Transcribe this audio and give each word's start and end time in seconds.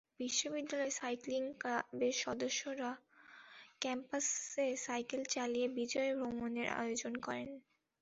বিশ্ববিদ্যালয় 0.19 0.93
সাইক্লিং 0.99 1.43
ক্লাবের 1.61 2.15
সদস্যরা 2.23 2.89
ক্যাম্পাসে 3.81 4.67
সাইকেল 4.85 5.21
চালিয়ে 5.33 5.67
বিজয় 5.77 6.11
ভ্রমণের 6.19 6.67
আয়োজন 6.79 7.13
করেন। 7.25 7.49